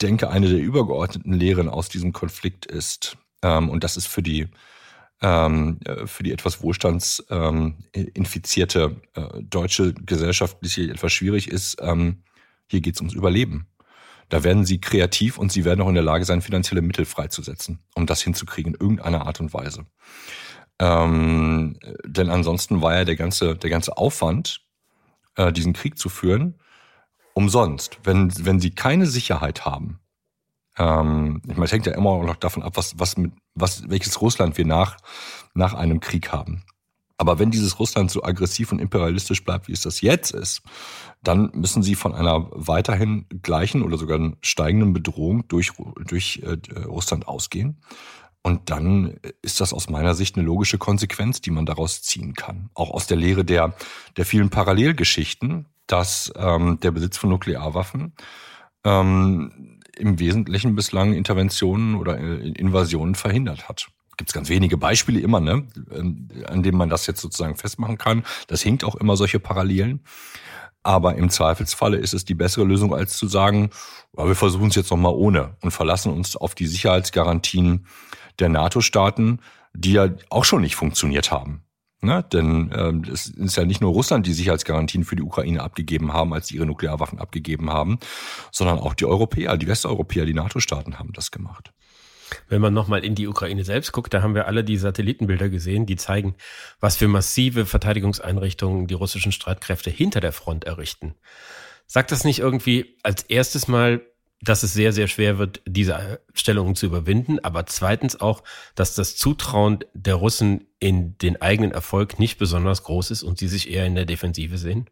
denke, 0.00 0.30
eine 0.30 0.48
der 0.48 0.60
übergeordneten 0.60 1.32
Lehren 1.32 1.68
aus 1.68 1.88
diesem 1.88 2.12
Konflikt 2.12 2.66
ist, 2.66 3.16
ähm, 3.42 3.70
und 3.70 3.82
das 3.84 3.96
ist 3.96 4.06
für 4.06 4.22
die 4.22 4.48
ähm, 5.22 5.78
äh, 5.84 6.06
für 6.06 6.24
die 6.24 6.32
etwas 6.32 6.62
wohlstandsinfizierte 6.62 8.96
ähm, 9.16 9.22
äh, 9.24 9.42
deutsche 9.42 9.94
Gesellschaft 9.94 10.58
die 10.62 10.68
hier 10.68 10.90
etwas 10.90 11.12
schwierig 11.12 11.48
ist. 11.48 11.76
Ähm, 11.80 12.24
hier 12.66 12.80
geht 12.80 12.96
es 12.96 13.00
ums 13.00 13.14
Überleben. 13.14 13.68
Da 14.28 14.44
werden 14.44 14.64
sie 14.64 14.80
kreativ 14.80 15.38
und 15.38 15.52
sie 15.52 15.64
werden 15.64 15.80
auch 15.80 15.88
in 15.88 15.94
der 15.94 16.02
Lage 16.02 16.24
sein, 16.24 16.42
finanzielle 16.42 16.82
Mittel 16.82 17.04
freizusetzen, 17.04 17.78
um 17.94 18.06
das 18.06 18.22
hinzukriegen 18.22 18.74
in 18.74 18.80
irgendeiner 18.80 19.26
Art 19.26 19.40
und 19.40 19.54
Weise. 19.54 19.86
Ähm, 20.78 21.78
denn 22.04 22.30
ansonsten 22.30 22.82
war 22.82 22.94
ja 22.94 23.04
der 23.04 23.16
ganze, 23.16 23.56
der 23.56 23.70
ganze 23.70 23.96
Aufwand, 23.96 24.62
äh, 25.36 25.52
diesen 25.52 25.74
Krieg 25.74 25.98
zu 25.98 26.08
führen, 26.08 26.58
umsonst. 27.34 27.98
Wenn, 28.04 28.32
wenn 28.44 28.58
sie 28.58 28.70
keine 28.70 29.06
Sicherheit 29.06 29.64
haben, 29.64 30.00
ähm, 30.78 31.42
ich 31.44 31.54
meine, 31.54 31.64
es 31.64 31.72
hängt 31.72 31.86
ja 31.86 31.94
immer 31.94 32.22
noch 32.22 32.36
davon 32.36 32.62
ab, 32.62 32.72
was, 32.76 32.98
was 32.98 33.16
mit, 33.16 33.32
was, 33.54 33.88
welches 33.88 34.20
Russland 34.20 34.56
wir 34.58 34.66
nach, 34.66 34.96
nach 35.54 35.74
einem 35.74 36.00
Krieg 36.00 36.32
haben. 36.32 36.62
Aber 37.18 37.38
wenn 37.38 37.50
dieses 37.50 37.78
Russland 37.78 38.10
so 38.10 38.24
aggressiv 38.24 38.72
und 38.72 38.80
imperialistisch 38.80 39.44
bleibt, 39.44 39.68
wie 39.68 39.72
es 39.72 39.82
das 39.82 40.00
jetzt 40.00 40.32
ist, 40.32 40.62
dann 41.22 41.50
müssen 41.54 41.82
sie 41.82 41.94
von 41.94 42.14
einer 42.14 42.48
weiterhin 42.50 43.26
gleichen 43.42 43.82
oder 43.82 43.96
sogar 43.96 44.32
steigenden 44.40 44.92
Bedrohung 44.92 45.46
durch, 45.46 45.72
durch 46.04 46.42
äh, 46.44 46.78
Russland 46.80 47.28
ausgehen. 47.28 47.80
Und 48.42 48.70
dann 48.70 49.20
ist 49.40 49.60
das 49.60 49.72
aus 49.72 49.88
meiner 49.88 50.14
Sicht 50.14 50.36
eine 50.36 50.44
logische 50.44 50.78
Konsequenz, 50.78 51.40
die 51.40 51.52
man 51.52 51.64
daraus 51.64 52.02
ziehen 52.02 52.34
kann. 52.34 52.70
Auch 52.74 52.90
aus 52.90 53.06
der 53.06 53.16
Lehre 53.16 53.44
der, 53.44 53.74
der 54.16 54.26
vielen 54.26 54.50
Parallelgeschichten, 54.50 55.66
dass 55.86 56.32
ähm, 56.36 56.80
der 56.80 56.90
Besitz 56.90 57.18
von 57.18 57.30
Nuklearwaffen 57.30 58.14
ähm, 58.84 59.71
im 59.96 60.18
Wesentlichen 60.18 60.74
bislang 60.74 61.12
Interventionen 61.12 61.94
oder 61.96 62.18
äh, 62.18 62.48
Invasionen 62.48 63.14
verhindert 63.14 63.68
hat. 63.68 63.88
Gibt 64.16 64.30
es 64.30 64.34
ganz 64.34 64.48
wenige 64.48 64.76
Beispiele 64.76 65.20
immer, 65.20 65.40
ne, 65.40 65.66
an 66.46 66.62
denen 66.62 66.76
man 66.76 66.90
das 66.90 67.06
jetzt 67.06 67.20
sozusagen 67.20 67.56
festmachen 67.56 67.98
kann. 67.98 68.24
Das 68.46 68.60
hinkt 68.60 68.84
auch 68.84 68.94
immer 68.94 69.16
solche 69.16 69.40
Parallelen. 69.40 70.00
Aber 70.82 71.14
im 71.14 71.30
Zweifelsfalle 71.30 71.96
ist 71.96 72.12
es 72.12 72.24
die 72.24 72.34
bessere 72.34 72.64
Lösung, 72.64 72.94
als 72.94 73.16
zu 73.16 73.28
sagen, 73.28 73.70
wir 74.12 74.34
versuchen 74.34 74.68
es 74.68 74.74
jetzt 74.74 74.90
nochmal 74.90 75.14
ohne 75.14 75.56
und 75.62 75.70
verlassen 75.70 76.12
uns 76.12 76.36
auf 76.36 76.54
die 76.54 76.66
Sicherheitsgarantien 76.66 77.86
der 78.38 78.48
NATO-Staaten, 78.48 79.40
die 79.74 79.92
ja 79.92 80.08
auch 80.28 80.44
schon 80.44 80.62
nicht 80.62 80.74
funktioniert 80.74 81.30
haben. 81.30 81.62
Ne? 82.02 82.24
Denn 82.32 82.72
ähm, 82.76 83.04
es 83.10 83.28
ist 83.28 83.56
ja 83.56 83.64
nicht 83.64 83.80
nur 83.80 83.92
Russland, 83.92 84.26
die 84.26 84.32
Sicherheitsgarantien 84.32 85.04
für 85.04 85.14
die 85.14 85.22
Ukraine 85.22 85.62
abgegeben 85.62 86.12
haben, 86.12 86.34
als 86.34 86.48
sie 86.48 86.56
ihre 86.56 86.66
Nuklearwaffen 86.66 87.20
abgegeben 87.20 87.70
haben, 87.70 87.98
sondern 88.50 88.80
auch 88.80 88.94
die 88.94 89.06
Europäer, 89.06 89.56
die 89.56 89.68
Westeuropäer, 89.68 90.26
die 90.26 90.34
NATO-Staaten 90.34 90.98
haben 90.98 91.12
das 91.12 91.30
gemacht. 91.30 91.72
Wenn 92.48 92.60
man 92.60 92.74
nochmal 92.74 93.04
in 93.04 93.14
die 93.14 93.28
Ukraine 93.28 93.64
selbst 93.64 93.92
guckt, 93.92 94.12
da 94.12 94.22
haben 94.22 94.34
wir 94.34 94.46
alle 94.46 94.64
die 94.64 94.78
Satellitenbilder 94.78 95.48
gesehen, 95.48 95.86
die 95.86 95.96
zeigen, 95.96 96.34
was 96.80 96.96
für 96.96 97.06
massive 97.06 97.66
Verteidigungseinrichtungen 97.66 98.86
die 98.86 98.94
russischen 98.94 99.32
Streitkräfte 99.32 99.90
hinter 99.90 100.20
der 100.20 100.32
Front 100.32 100.64
errichten. 100.64 101.14
Sagt 101.86 102.10
das 102.10 102.24
nicht 102.24 102.38
irgendwie 102.38 102.96
als 103.02 103.22
erstes 103.24 103.68
Mal, 103.68 104.00
dass 104.42 104.64
es 104.64 104.72
sehr, 104.72 104.92
sehr 104.92 105.06
schwer 105.06 105.38
wird, 105.38 105.62
diese 105.66 106.20
Stellungen 106.34 106.74
zu 106.74 106.86
überwinden, 106.86 107.38
aber 107.38 107.64
zweitens 107.66 108.20
auch, 108.20 108.42
dass 108.74 108.94
das 108.94 109.16
Zutrauen 109.16 109.78
der 109.94 110.16
Russen 110.16 110.66
in 110.80 111.16
den 111.18 111.40
eigenen 111.40 111.70
Erfolg 111.70 112.18
nicht 112.18 112.38
besonders 112.38 112.82
groß 112.82 113.12
ist 113.12 113.22
und 113.22 113.38
sie 113.38 113.48
sich 113.48 113.70
eher 113.70 113.86
in 113.86 113.94
der 113.94 114.04
Defensive 114.04 114.58
sehen? 114.58 114.90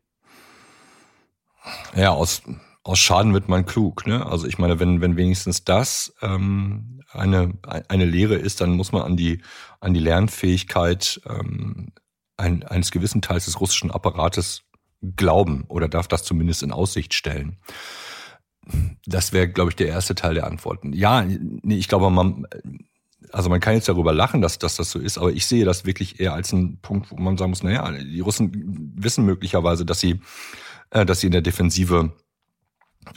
Ja, 1.97 2.11
aus, 2.11 2.43
aus 2.85 2.99
Schaden 3.01 3.35
wird 3.35 3.49
man 3.49 3.67
klug. 3.67 4.07
Ne? 4.07 4.25
Also 4.25 4.47
ich 4.47 4.59
meine, 4.59 4.79
wenn, 4.79 5.01
wenn 5.01 5.17
wenigstens 5.17 5.65
das 5.65 6.15
ähm, 6.23 7.03
eine, 7.11 7.53
eine 7.89 8.05
Lehre 8.05 8.37
ist, 8.37 8.61
dann 8.61 8.71
muss 8.71 8.93
man 8.93 9.03
an 9.03 9.17
die, 9.17 9.43
an 9.81 9.95
die 9.95 10.01
Lernfähigkeit 10.01 11.21
ähm, 11.29 11.93
ein, 12.37 12.63
eines 12.63 12.93
gewissen 12.93 13.21
Teils 13.21 13.47
des 13.47 13.61
russischen 13.61 13.91
Apparates 13.91 14.63
glauben 15.17 15.65
oder 15.69 15.89
darf 15.89 16.07
das 16.07 16.23
zumindest 16.23 16.63
in 16.63 16.73
Aussicht 16.73 17.15
stellen. 17.15 17.59
Das 19.07 19.33
wäre, 19.33 19.49
glaube 19.49 19.71
ich, 19.71 19.77
der 19.77 19.89
erste 19.89 20.15
Teil 20.15 20.35
der 20.35 20.47
Antworten. 20.47 20.93
Ja, 20.93 21.23
nee, 21.25 21.77
ich 21.77 21.89
glaube, 21.89 22.11
man, 22.11 22.47
also 23.33 23.49
man 23.49 23.61
kann 23.61 23.75
jetzt 23.75 23.89
darüber 23.89 24.13
lachen, 24.13 24.43
dass, 24.43 24.59
dass 24.59 24.77
das 24.77 24.91
so 24.91 24.99
ist, 24.99 25.19
aber 25.19 25.33
ich 25.33 25.47
sehe 25.47 25.65
das 25.65 25.85
wirklich 25.85 26.21
eher 26.21 26.35
als 26.35 26.53
einen 26.53 26.81
Punkt, 26.81 27.11
wo 27.11 27.17
man 27.17 27.37
sagen 27.37 27.51
muss, 27.51 27.63
naja, 27.63 27.91
die 27.91 28.21
Russen 28.21 28.95
wissen 28.97 29.25
möglicherweise, 29.25 29.85
dass 29.85 30.01
sie, 30.01 30.21
äh, 30.91 31.07
dass 31.07 31.21
sie 31.21 31.27
in 31.27 31.33
der 31.33 31.43
Defensive 31.43 32.13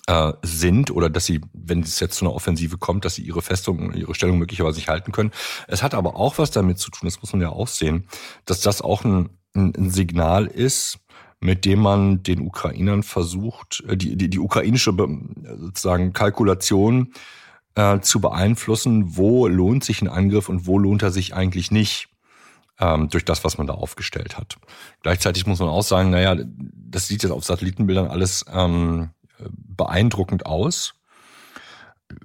äh, 0.08 0.34
sind 0.42 0.92
oder 0.92 1.10
dass 1.10 1.26
sie, 1.26 1.42
wenn 1.54 1.82
es 1.82 2.00
jetzt 2.00 2.16
zu 2.16 2.26
einer 2.26 2.34
Offensive 2.34 2.78
kommt, 2.78 3.06
dass 3.06 3.16
sie 3.16 3.24
ihre 3.24 3.42
Festung, 3.42 3.94
ihre 3.94 4.16
Stellung 4.16 4.38
möglicherweise 4.38 4.78
nicht 4.78 4.90
halten 4.90 5.12
können. 5.12 5.32
Es 5.68 5.84
hat 5.84 5.94
aber 5.94 6.16
auch 6.16 6.38
was 6.38 6.52
damit 6.52 6.80
zu 6.80 6.90
tun, 6.90 7.08
das 7.08 7.22
muss 7.22 7.34
man 7.34 7.42
ja 7.42 7.50
auch 7.50 7.68
sehen, 7.68 8.08
dass 8.46 8.62
das 8.62 8.82
auch 8.82 9.04
ein, 9.04 9.30
ein 9.56 9.92
Signal 9.92 10.48
ist, 10.48 11.00
mit 11.44 11.66
dem 11.66 11.80
man 11.80 12.24
den 12.24 12.40
Ukrainern 12.40 13.04
versucht, 13.04 13.84
äh, 13.88 13.98
die, 13.98 14.16
die, 14.16 14.30
die 14.30 14.40
ukrainische 14.40 14.94
sozusagen 15.58 16.14
Kalkulation 16.14 17.14
äh, 17.76 18.00
zu 18.00 18.22
beeinflussen, 18.22 19.18
wo 19.18 19.48
lohnt 19.48 19.84
sich 19.84 20.02
ein 20.02 20.08
Angriff 20.08 20.48
und 20.48 20.66
wo 20.66 20.80
lohnt 20.80 21.04
er 21.04 21.12
sich 21.12 21.36
eigentlich 21.36 21.70
nicht 21.70 22.08
ähm, 22.80 23.10
durch 23.10 23.26
das, 23.26 23.44
was 23.44 23.58
man 23.58 23.68
da 23.68 23.74
aufgestellt 23.74 24.38
hat. 24.38 24.58
Gleichzeitig 25.02 25.46
muss 25.46 25.60
man 25.60 25.70
auch 25.70 25.84
sagen, 25.84 26.12
naja, 26.12 26.36
das 26.46 27.08
sieht 27.08 27.24
jetzt 27.24 27.32
auf 27.32 27.44
Satellitenbildern 27.44 28.08
alles 28.08 28.46
ähm, 28.52 29.10
beeindruckend 29.50 30.46
aus. 30.46 30.96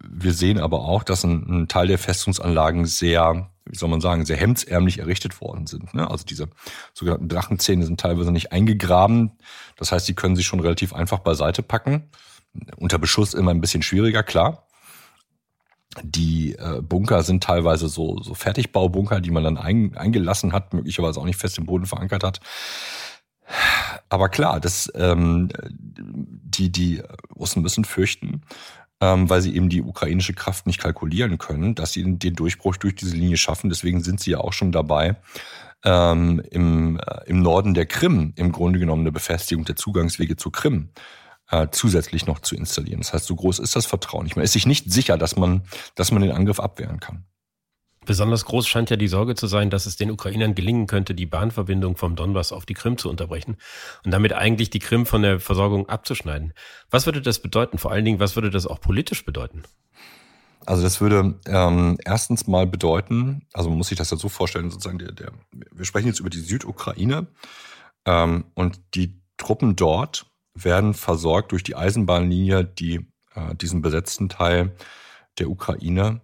Wir 0.09 0.33
sehen 0.33 0.61
aber 0.61 0.81
auch, 0.81 1.03
dass 1.03 1.25
ein, 1.25 1.45
ein, 1.49 1.69
Teil 1.69 1.89
der 1.89 1.99
Festungsanlagen 1.99 2.85
sehr, 2.85 3.51
wie 3.69 3.77
soll 3.77 3.89
man 3.89 4.01
sagen, 4.01 4.25
sehr 4.27 4.37
hemdsärmlich 4.37 4.99
errichtet 4.99 5.41
worden 5.41 5.67
sind. 5.67 5.95
Ne? 5.95 6.09
Also 6.11 6.25
diese 6.25 6.49
sogenannten 6.95 7.29
Drachenzähne 7.29 7.85
sind 7.85 8.01
teilweise 8.01 8.33
nicht 8.33 8.53
eingegraben. 8.53 9.33
Das 9.77 9.93
heißt, 9.93 10.09
die 10.09 10.15
können 10.15 10.37
sich 10.37 10.47
schon 10.47 10.61
relativ 10.61 10.95
einfach 10.95 11.21
beiseite 11.21 11.63
packen. 11.63 12.11
Unter 12.77 12.99
Beschuss 12.99 13.35
immer 13.35 13.51
ein 13.51 13.61
bisschen 13.61 13.83
schwieriger, 13.83 14.23
klar. 14.23 14.67
Die 16.03 16.55
äh, 16.55 16.81
Bunker 16.83 17.23
sind 17.23 17.43
teilweise 17.43 17.89
so, 17.89 18.21
so 18.23 18.35
Fertigbaubunker, 18.35 19.21
die 19.21 19.31
man 19.31 19.45
dann 19.45 19.57
ein, 19.57 19.97
eingelassen 19.97 20.53
hat, 20.53 20.75
möglicherweise 20.75 21.21
auch 21.21 21.25
nicht 21.25 21.39
fest 21.39 21.59
im 21.59 21.67
Boden 21.67 21.87
verankert 21.87 22.25
hat. 22.25 22.41
Aber 24.09 24.29
klar, 24.29 24.61
das, 24.61 24.91
ähm, 24.95 25.49
die, 25.69 26.71
die 26.71 27.03
Russen 27.35 27.63
müssen 27.63 27.85
fürchten, 27.85 28.43
ähm, 29.01 29.31
weil 29.31 29.43
sie 29.43 29.55
eben 29.55 29.69
die 29.69 29.83
ukrainische 29.83 30.35
Kraft 30.35 30.67
nicht 30.67 30.81
kalkulieren 30.81 31.39
können, 31.39 31.75
dass 31.75 31.93
sie 31.93 32.19
den 32.19 32.35
Durchbruch 32.35 32.77
durch 32.77 32.95
diese 32.95 33.17
Linie 33.17 33.37
schaffen. 33.37 33.71
Deswegen 33.71 34.03
sind 34.03 34.21
sie 34.21 34.33
ja 34.33 34.39
auch 34.39 34.53
schon 34.53 34.73
dabei, 34.73 35.17
ähm, 35.85 36.43
im, 36.51 36.99
äh, 36.99 37.21
im 37.27 37.43
Norden 37.43 37.75
der 37.75 37.87
Krim 37.87 38.33
im 38.37 38.53
Grunde 38.53 38.79
genommen 38.79 39.03
eine 39.03 39.13
Befestigung 39.13 39.65
der 39.65 39.77
Zugangswege 39.77 40.37
zur 40.37 40.53
Krim 40.53 40.91
äh, 41.51 41.69
zusätzlich 41.71 42.27
noch 42.27 42.41
zu 42.41 42.57
installieren. 42.57 43.01
Das 43.01 43.13
heißt, 43.13 43.27
so 43.27 43.37
groß 43.37 43.59
ist 43.59 43.77
das 43.77 43.87
Vertrauen 43.87 44.25
nicht. 44.25 44.37
Man 44.37 44.45
ist 44.45 44.53
sich 44.53 44.67
nicht 44.67 44.93
sicher, 44.93 45.17
dass 45.17 45.37
man, 45.37 45.63
dass 45.95 46.11
man 46.11 46.23
den 46.23 46.33
Angriff 46.33 46.61
abwehren 46.61 47.01
kann. 47.01 47.25
Besonders 48.09 48.47
groß 48.47 48.67
scheint 48.67 48.89
ja 48.89 48.97
die 48.97 49.07
Sorge 49.07 49.35
zu 49.35 49.47
sein, 49.47 49.69
dass 49.69 49.85
es 49.85 49.97
den 49.97 50.11
Ukrainern 50.11 50.55
gelingen 50.55 50.87
könnte, 50.87 51.15
die 51.15 51.27
Bahnverbindung 51.27 51.95
vom 51.99 52.17
Donbass 52.17 52.53
auf 52.53 52.65
die 52.65 52.73
Krim 52.73 52.97
zu 52.97 53.11
unterbrechen 53.11 53.59
und 54.03 54.13
damit 54.13 54.33
eigentlich 54.33 54.71
die 54.71 54.79
Krim 54.79 55.05
von 55.05 55.21
der 55.21 55.41
Versorgung 55.41 55.91
abzuschneiden. 55.91 56.55
Was 56.91 57.05
würde 57.05 57.21
das 57.21 57.43
bedeuten? 57.43 57.77
Vor 57.77 57.93
allen 57.93 58.07
Dingen, 58.07 58.19
was 58.19 58.35
würde 58.35 58.49
das 58.49 58.67
auch 58.67 58.81
politisch 58.81 59.27
bedeuten? 59.27 59.63
Also 60.65 60.83
das 60.83 61.03
würde 61.03 61.39
ähm, 61.49 61.99
erstens 62.03 62.47
mal 62.47 62.67
bedeuten, 62.67 63.47
also 63.53 63.69
man 63.69 63.77
muss 63.77 63.89
sich 63.89 63.99
das 63.99 64.11
ja 64.11 64.17
so 64.17 64.31
vorstellen, 64.31 64.71
sozusagen, 64.71 64.99
der, 64.99 65.13
der, 65.13 65.33
wir 65.53 65.85
sprechen 65.85 66.07
jetzt 66.07 66.21
über 66.21 66.31
die 66.31 66.41
Südukraine 66.41 67.27
ähm, 68.07 68.47
und 68.55 68.81
die 68.95 69.21
Truppen 69.37 69.77
dort 69.77 70.25
werden 70.55 70.95
versorgt 70.95 71.53
durch 71.53 71.63
die 71.63 71.77
Eisenbahnlinie, 71.77 72.65
die 72.65 73.07
äh, 73.35 73.55
diesen 73.55 73.83
besetzten 73.83 74.31
Teil 74.31 74.75
der 75.39 75.51
Ukraine 75.51 76.23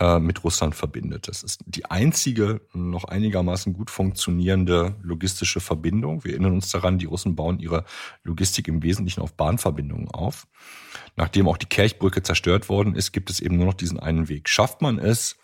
mit 0.00 0.42
Russland 0.44 0.74
verbindet. 0.74 1.28
Das 1.28 1.42
ist 1.42 1.60
die 1.66 1.84
einzige 1.84 2.62
noch 2.72 3.04
einigermaßen 3.04 3.74
gut 3.74 3.90
funktionierende 3.90 4.96
logistische 5.02 5.60
Verbindung. 5.60 6.24
Wir 6.24 6.32
erinnern 6.32 6.54
uns 6.54 6.70
daran, 6.70 6.98
die 6.98 7.04
Russen 7.04 7.36
bauen 7.36 7.58
ihre 7.58 7.84
Logistik 8.24 8.66
im 8.68 8.82
Wesentlichen 8.82 9.20
auf 9.20 9.34
Bahnverbindungen 9.34 10.08
auf. 10.08 10.46
Nachdem 11.16 11.48
auch 11.48 11.58
die 11.58 11.66
Kerchbrücke 11.66 12.22
zerstört 12.22 12.68
worden 12.70 12.94
ist, 12.94 13.12
gibt 13.12 13.28
es 13.28 13.40
eben 13.40 13.56
nur 13.56 13.66
noch 13.66 13.74
diesen 13.74 14.00
einen 14.00 14.28
Weg. 14.28 14.48
Schafft 14.48 14.80
man 14.80 14.98
es, 14.98 15.36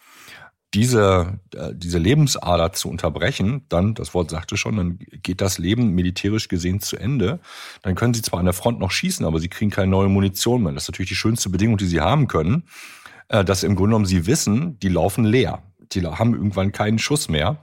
diese, 0.75 1.39
äh, 1.55 1.73
diese 1.75 1.99
Lebensader 1.99 2.73
zu 2.73 2.89
unterbrechen, 2.89 3.65
dann, 3.69 3.95
das 3.95 4.15
Wort 4.15 4.31
sagte 4.31 4.57
schon, 4.57 4.77
dann 4.77 4.99
geht 4.99 5.41
das 5.41 5.59
Leben 5.59 5.91
militärisch 5.91 6.49
gesehen 6.49 6.81
zu 6.81 6.97
Ende. 6.97 7.41
Dann 7.83 7.95
können 7.95 8.15
sie 8.15 8.23
zwar 8.23 8.41
an 8.41 8.47
der 8.47 8.55
Front 8.55 8.79
noch 8.79 8.91
schießen, 8.91 9.25
aber 9.25 9.39
sie 9.39 9.49
kriegen 9.49 9.71
keine 9.71 9.91
neue 9.91 10.09
Munition 10.09 10.63
mehr. 10.63 10.73
Das 10.73 10.85
ist 10.85 10.89
natürlich 10.89 11.11
die 11.11 11.15
schönste 11.15 11.51
Bedingung, 11.51 11.77
die 11.77 11.87
sie 11.87 12.01
haben 12.01 12.27
können 12.27 12.65
äh, 12.65 13.06
dass 13.29 13.63
im 13.63 13.75
Grunde 13.75 13.91
genommen 13.91 14.07
sie 14.07 14.27
wissen, 14.27 14.79
die 14.79 14.89
laufen 14.89 15.25
leer. 15.25 15.63
Die 15.93 16.05
haben 16.07 16.35
irgendwann 16.35 16.73
keinen 16.73 16.99
Schuss 16.99 17.29
mehr 17.29 17.63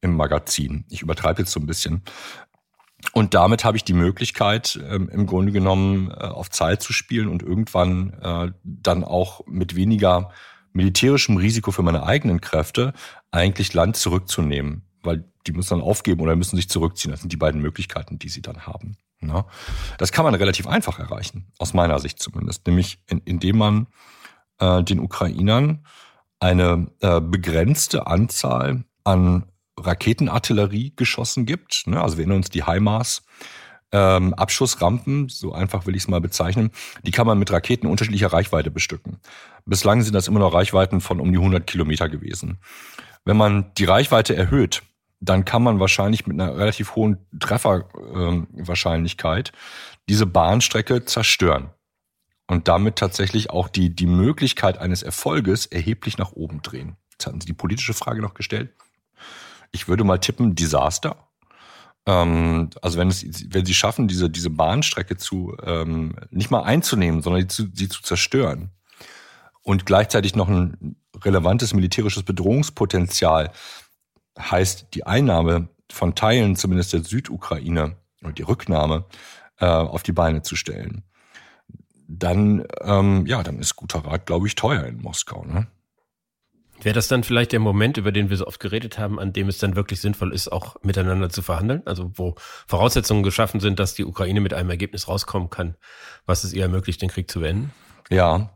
im 0.00 0.16
Magazin. 0.16 0.84
Ich 0.90 1.02
übertreibe 1.02 1.42
jetzt 1.42 1.52
so 1.52 1.60
ein 1.60 1.66
bisschen. 1.66 2.02
Und 3.12 3.34
damit 3.34 3.64
habe 3.64 3.76
ich 3.76 3.84
die 3.84 3.92
Möglichkeit, 3.92 4.78
ähm, 4.88 5.08
im 5.08 5.26
Grunde 5.26 5.52
genommen 5.52 6.10
äh, 6.10 6.24
auf 6.24 6.50
Zeit 6.50 6.82
zu 6.82 6.92
spielen 6.92 7.28
und 7.28 7.42
irgendwann 7.42 8.12
äh, 8.20 8.52
dann 8.62 9.04
auch 9.04 9.46
mit 9.46 9.74
weniger 9.76 10.30
militärischem 10.72 11.36
Risiko 11.36 11.70
für 11.70 11.82
meine 11.82 12.04
eigenen 12.04 12.40
Kräfte 12.40 12.92
eigentlich 13.30 13.74
Land 13.74 13.96
zurückzunehmen. 13.96 14.82
Weil 15.02 15.24
die 15.46 15.52
müssen 15.52 15.78
dann 15.78 15.86
aufgeben 15.86 16.22
oder 16.22 16.34
müssen 16.34 16.56
sich 16.56 16.68
zurückziehen. 16.68 17.10
Das 17.10 17.20
sind 17.20 17.32
die 17.32 17.36
beiden 17.36 17.60
Möglichkeiten, 17.60 18.18
die 18.18 18.30
sie 18.30 18.42
dann 18.42 18.66
haben. 18.66 18.96
Ne? 19.20 19.44
Das 19.98 20.10
kann 20.10 20.24
man 20.24 20.34
relativ 20.34 20.66
einfach 20.66 20.98
erreichen, 20.98 21.52
aus 21.58 21.74
meiner 21.74 21.98
Sicht 21.98 22.18
zumindest. 22.18 22.66
Nämlich 22.66 22.98
in, 23.06 23.20
indem 23.24 23.58
man 23.58 23.86
äh, 24.58 24.82
den 24.82 25.00
Ukrainern 25.00 25.84
eine 26.40 26.88
äh, 27.00 27.20
begrenzte 27.20 28.06
Anzahl 28.06 28.84
an 29.04 29.44
Raketenartillerie 29.78 30.94
geschossen 30.94 31.46
gibt. 31.46 31.86
Ne? 31.86 32.00
Also 32.00 32.16
wir 32.16 32.22
erinnern 32.22 32.38
uns 32.38 32.50
die 32.50 32.64
HIMARS. 32.64 33.24
Ähm, 33.92 34.34
Abschussrampen, 34.34 35.28
so 35.28 35.52
einfach 35.52 35.86
will 35.86 35.94
ich 35.94 36.02
es 36.02 36.08
mal 36.08 36.20
bezeichnen, 36.20 36.72
die 37.04 37.12
kann 37.12 37.28
man 37.28 37.38
mit 37.38 37.52
Raketen 37.52 37.86
unterschiedlicher 37.86 38.32
Reichweite 38.32 38.72
bestücken. 38.72 39.20
Bislang 39.66 40.02
sind 40.02 40.14
das 40.14 40.26
immer 40.26 40.40
noch 40.40 40.52
Reichweiten 40.52 41.00
von 41.00 41.20
um 41.20 41.30
die 41.30 41.38
100 41.38 41.64
Kilometer 41.64 42.08
gewesen. 42.08 42.58
Wenn 43.24 43.36
man 43.36 43.72
die 43.78 43.84
Reichweite 43.84 44.34
erhöht, 44.34 44.82
dann 45.20 45.44
kann 45.44 45.62
man 45.62 45.78
wahrscheinlich 45.78 46.26
mit 46.26 46.40
einer 46.40 46.56
relativ 46.56 46.96
hohen 46.96 47.18
Trefferwahrscheinlichkeit 47.38 49.52
ähm, 49.54 49.58
diese 50.08 50.26
Bahnstrecke 50.26 51.04
zerstören 51.04 51.70
und 52.46 52.68
damit 52.68 52.96
tatsächlich 52.96 53.50
auch 53.50 53.68
die, 53.68 53.94
die 53.94 54.06
Möglichkeit 54.06 54.78
eines 54.78 55.02
Erfolges 55.02 55.66
erheblich 55.66 56.18
nach 56.18 56.32
oben 56.32 56.62
drehen. 56.62 56.96
Jetzt 57.12 57.26
hatten 57.26 57.40
Sie 57.40 57.46
die 57.46 57.54
politische 57.54 57.94
Frage 57.94 58.20
noch 58.20 58.34
gestellt. 58.34 58.70
Ich 59.72 59.88
würde 59.88 60.04
mal 60.04 60.18
tippen, 60.18 60.54
Desaster. 60.54 61.28
Ähm, 62.06 62.70
also 62.82 62.98
wenn, 62.98 63.08
es, 63.08 63.24
wenn 63.52 63.64
Sie 63.64 63.74
schaffen, 63.74 64.08
diese, 64.08 64.28
diese 64.28 64.50
Bahnstrecke 64.50 65.16
zu 65.16 65.56
ähm, 65.62 66.16
nicht 66.30 66.50
mal 66.50 66.62
einzunehmen, 66.62 67.22
sondern 67.22 67.42
sie 67.42 67.48
zu, 67.48 67.68
sie 67.72 67.88
zu 67.88 68.02
zerstören 68.02 68.70
und 69.62 69.86
gleichzeitig 69.86 70.34
noch 70.34 70.48
ein 70.48 70.96
relevantes 71.16 71.72
militärisches 71.72 72.24
Bedrohungspotenzial 72.24 73.52
heißt 74.38 74.88
die 74.94 75.06
Einnahme 75.06 75.68
von 75.90 76.14
Teilen 76.14 76.56
zumindest 76.56 76.92
der 76.92 77.04
Südukraine 77.04 77.96
und 78.22 78.38
die 78.38 78.42
Rücknahme 78.42 79.06
äh, 79.60 79.66
auf 79.66 80.02
die 80.02 80.12
Beine 80.12 80.42
zu 80.42 80.56
stellen 80.56 81.04
dann, 82.06 82.64
ähm, 82.82 83.26
ja, 83.26 83.42
dann 83.42 83.58
ist 83.58 83.76
guter 83.76 84.00
Rat, 84.00 84.26
glaube 84.26 84.46
ich, 84.46 84.54
teuer 84.54 84.84
in 84.84 85.00
Moskau. 85.00 85.44
Ne? 85.44 85.66
Wäre 86.82 86.94
das 86.94 87.08
dann 87.08 87.24
vielleicht 87.24 87.52
der 87.52 87.60
Moment, 87.60 87.96
über 87.96 88.12
den 88.12 88.30
wir 88.30 88.36
so 88.36 88.46
oft 88.46 88.60
geredet 88.60 88.98
haben, 88.98 89.18
an 89.18 89.32
dem 89.32 89.48
es 89.48 89.58
dann 89.58 89.76
wirklich 89.76 90.00
sinnvoll 90.00 90.32
ist, 90.32 90.48
auch 90.48 90.76
miteinander 90.82 91.30
zu 91.30 91.40
verhandeln? 91.40 91.82
Also 91.86 92.10
wo 92.14 92.34
Voraussetzungen 92.66 93.22
geschaffen 93.22 93.60
sind, 93.60 93.78
dass 93.78 93.94
die 93.94 94.04
Ukraine 94.04 94.40
mit 94.40 94.52
einem 94.52 94.70
Ergebnis 94.70 95.08
rauskommen 95.08 95.50
kann, 95.50 95.76
was 96.26 96.44
es 96.44 96.52
ihr 96.52 96.62
ermöglicht, 96.62 97.00
den 97.00 97.08
Krieg 97.08 97.30
zu 97.30 97.40
beenden? 97.40 97.72
Ja, 98.10 98.50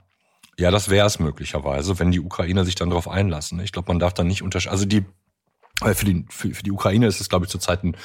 ja, 0.59 0.73
das 0.73 0.89
wäre 0.89 1.07
es 1.07 1.21
möglicherweise, 1.21 2.01
wenn 2.01 2.11
die 2.11 2.19
Ukrainer 2.19 2.65
sich 2.65 2.75
dann 2.75 2.91
darauf 2.91 3.09
einlassen. 3.09 3.61
Ich 3.61 3.71
glaube, 3.71 3.89
man 3.89 4.01
darf 4.01 4.13
dann 4.13 4.27
nicht 4.27 4.43
unterscheiden. 4.43 4.73
Also 4.73 4.87
die 4.87 5.05
für 5.85 6.05
die, 6.05 6.25
für, 6.29 6.55
für 6.55 6.63
die 6.63 6.73
Ukraine 6.73 7.07
ist 7.07 7.21
es, 7.21 7.29
glaube 7.29 7.47
ich, 7.47 7.51
zurzeit 7.51 7.85
ein, 7.85 7.97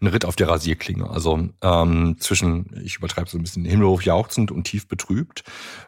ein 0.00 0.06
Ritt 0.06 0.24
auf 0.24 0.36
der 0.36 0.48
Rasierklinge. 0.48 1.08
Also 1.08 1.48
ähm, 1.62 2.16
zwischen, 2.18 2.80
ich 2.84 2.96
übertreibe 2.96 3.28
so 3.28 3.38
ein 3.38 3.42
bisschen, 3.42 3.64
himmelhoch 3.64 4.02
jauchzend 4.02 4.50
und 4.50 4.64
tief 4.64 4.86
betrübt. 4.88 5.42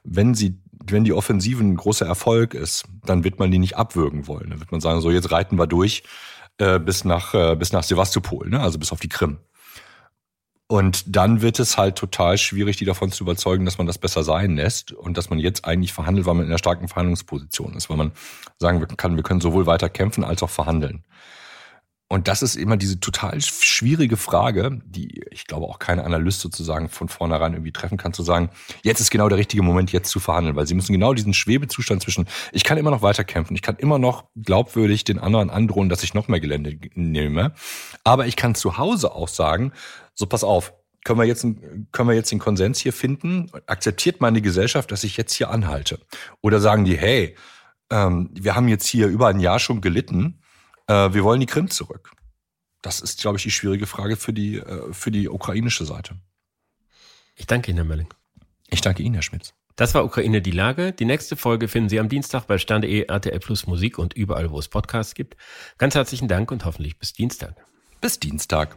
Wenn 0.04 0.34
sie, 0.34 0.58
wenn 0.86 1.04
die 1.04 1.12
Offensive 1.12 1.62
ein 1.62 1.76
großer 1.76 2.06
Erfolg 2.06 2.54
ist, 2.54 2.84
dann 3.04 3.24
wird 3.24 3.38
man 3.38 3.50
die 3.50 3.58
nicht 3.58 3.76
abwürgen 3.76 4.26
wollen. 4.26 4.50
Dann 4.50 4.60
wird 4.60 4.72
man 4.72 4.80
sagen, 4.80 5.00
so 5.00 5.10
jetzt 5.10 5.30
reiten 5.30 5.58
wir 5.58 5.66
durch 5.66 6.02
äh, 6.58 6.78
bis 6.78 7.04
nach 7.04 7.34
äh, 7.34 7.56
bis 7.56 7.72
nach 7.72 7.82
Sevastopol, 7.82 8.48
ne? 8.48 8.60
also 8.60 8.78
bis 8.78 8.92
auf 8.92 9.00
die 9.00 9.08
Krim. 9.08 9.38
Und 10.66 11.04
dann 11.14 11.42
wird 11.42 11.58
es 11.58 11.76
halt 11.76 11.96
total 11.96 12.38
schwierig, 12.38 12.78
die 12.78 12.86
davon 12.86 13.12
zu 13.12 13.24
überzeugen, 13.24 13.66
dass 13.66 13.76
man 13.76 13.86
das 13.86 13.98
besser 13.98 14.24
sein 14.24 14.56
lässt 14.56 14.92
und 14.92 15.18
dass 15.18 15.28
man 15.28 15.38
jetzt 15.38 15.66
eigentlich 15.66 15.92
verhandelt, 15.92 16.26
weil 16.26 16.34
man 16.34 16.46
in 16.46 16.50
einer 16.50 16.58
starken 16.58 16.88
Verhandlungsposition 16.88 17.74
ist, 17.74 17.90
weil 17.90 17.98
man 17.98 18.12
sagen 18.58 18.86
kann, 18.96 19.16
wir 19.16 19.22
können 19.22 19.42
sowohl 19.42 19.66
weiter 19.66 19.90
kämpfen 19.90 20.24
als 20.24 20.42
auch 20.42 20.50
verhandeln. 20.50 21.04
Und 22.08 22.28
das 22.28 22.42
ist 22.42 22.54
immer 22.54 22.76
diese 22.76 23.00
total 23.00 23.40
schwierige 23.40 24.16
Frage, 24.16 24.80
die 24.84 25.24
ich 25.30 25.46
glaube 25.46 25.66
auch 25.66 25.78
keine 25.78 26.04
Analyst 26.04 26.40
sozusagen 26.40 26.88
von 26.88 27.08
vornherein 27.08 27.54
irgendwie 27.54 27.72
treffen 27.72 27.96
kann, 27.96 28.12
zu 28.12 28.22
sagen, 28.22 28.50
jetzt 28.82 29.00
ist 29.00 29.10
genau 29.10 29.28
der 29.28 29.38
richtige 29.38 29.62
Moment, 29.62 29.90
jetzt 29.90 30.10
zu 30.10 30.20
verhandeln, 30.20 30.54
weil 30.54 30.66
sie 30.66 30.74
müssen 30.74 30.92
genau 30.92 31.14
diesen 31.14 31.34
Schwebezustand 31.34 32.02
zwischen, 32.02 32.28
ich 32.52 32.62
kann 32.62 32.78
immer 32.78 32.90
noch 32.90 33.02
weiter 33.02 33.24
kämpfen, 33.24 33.54
ich 33.54 33.62
kann 33.62 33.76
immer 33.76 33.98
noch 33.98 34.24
glaubwürdig 34.36 35.04
den 35.04 35.18
anderen 35.18 35.50
androhen, 35.50 35.88
dass 35.88 36.02
ich 36.02 36.14
noch 36.14 36.28
mehr 36.28 36.40
Gelände 36.40 36.78
nehme, 36.94 37.52
aber 38.04 38.26
ich 38.26 38.36
kann 38.36 38.54
zu 38.54 38.76
Hause 38.78 39.12
auch 39.12 39.28
sagen, 39.28 39.72
so 40.14 40.26
pass 40.26 40.44
auf, 40.44 40.72
können 41.04 41.18
wir 41.18 41.26
jetzt, 41.26 41.42
können 41.42 42.08
wir 42.08 42.14
jetzt 42.14 42.32
den 42.32 42.38
Konsens 42.38 42.80
hier 42.80 42.92
finden? 42.92 43.50
Akzeptiert 43.66 44.20
meine 44.20 44.40
Gesellschaft, 44.40 44.90
dass 44.90 45.04
ich 45.04 45.16
jetzt 45.16 45.34
hier 45.34 45.50
anhalte? 45.50 46.00
Oder 46.40 46.60
sagen 46.60 46.84
die, 46.84 46.96
hey, 46.96 47.36
ähm, 47.90 48.30
wir 48.32 48.54
haben 48.54 48.68
jetzt 48.68 48.86
hier 48.86 49.08
über 49.08 49.28
ein 49.28 49.38
Jahr 49.40 49.58
schon 49.58 49.80
gelitten, 49.82 50.40
äh, 50.86 51.12
wir 51.12 51.22
wollen 51.22 51.40
die 51.40 51.46
Krim 51.46 51.70
zurück. 51.70 52.12
das 52.82 53.00
ist, 53.00 53.22
glaube 53.22 53.38
ich, 53.38 53.42
die 53.42 53.50
schwierige 53.50 53.86
Frage 53.86 54.16
für 54.16 54.34
die, 54.34 54.58
äh, 54.58 54.92
für 54.92 55.10
die 55.10 55.28
ukrainische 55.28 55.86
Seite. 55.86 56.16
Ich 57.34 57.46
danke 57.46 57.70
Ihnen, 57.70 57.78
Herr 57.78 57.86
Mölling. 57.86 58.12
Ich 58.68 58.82
danke 58.82 59.02
Ihnen, 59.02 59.14
Herr 59.14 59.22
Schmitz. 59.22 59.54
Das 59.76 59.94
war 59.94 60.04
Ukraine 60.04 60.40
die 60.40 60.52
Lage. 60.52 60.92
Die 60.92 61.04
nächste 61.04 61.36
Folge 61.36 61.68
finden 61.68 61.88
Sie 61.88 61.98
am 61.98 62.08
Dienstag 62.08 62.46
bei 62.46 62.58
Stande.de, 62.58 63.06
RTL 63.08 63.40
Plus 63.40 63.66
Musik 63.66 63.98
und 63.98 64.14
überall, 64.14 64.50
wo 64.50 64.58
es 64.58 64.68
Podcasts 64.68 65.14
gibt. 65.14 65.36
Ganz 65.78 65.94
herzlichen 65.94 66.28
Dank 66.28 66.50
und 66.52 66.64
hoffentlich 66.64 66.98
bis 66.98 67.12
Dienstag. 67.12 67.56
Bis 68.00 68.20
Dienstag. 68.20 68.76